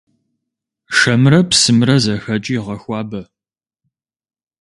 Шэмрэ 0.97 1.39
псымрэ 1.49 1.95
зэхэкӀи 2.03 2.57
гъэхуабэ. 2.65 3.21